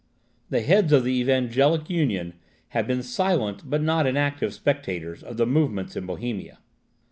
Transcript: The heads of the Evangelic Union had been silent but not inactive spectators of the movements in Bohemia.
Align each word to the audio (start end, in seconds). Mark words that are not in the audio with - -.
The 0.49 0.61
heads 0.61 0.91
of 0.93 1.03
the 1.03 1.11
Evangelic 1.21 1.87
Union 1.87 2.33
had 2.69 2.87
been 2.87 3.03
silent 3.03 3.69
but 3.69 3.83
not 3.83 4.07
inactive 4.07 4.51
spectators 4.51 5.21
of 5.21 5.37
the 5.37 5.45
movements 5.45 5.95
in 5.95 6.07
Bohemia. 6.07 6.57